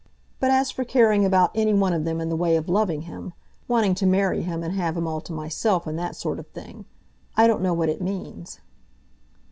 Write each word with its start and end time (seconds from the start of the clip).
But 0.39 0.49
as 0.49 0.71
for 0.71 0.83
caring 0.83 1.25
about 1.25 1.51
any 1.53 1.75
one 1.75 1.93
of 1.93 2.05
them 2.05 2.19
in 2.19 2.29
the 2.29 2.35
way 2.35 2.55
of 2.55 2.67
loving 2.67 3.03
him, 3.03 3.33
wanting 3.67 3.93
to 3.93 4.07
marry 4.07 4.41
him, 4.41 4.63
and 4.63 4.73
have 4.73 4.97
him 4.97 5.07
all 5.07 5.21
to 5.21 5.31
myself, 5.31 5.85
and 5.85 5.99
that 5.99 6.15
sort 6.15 6.39
of 6.39 6.47
thing, 6.47 6.85
I 7.37 7.45
don't 7.45 7.61
know 7.61 7.75
what 7.75 7.87
it 7.89 8.01
means." 8.01 8.61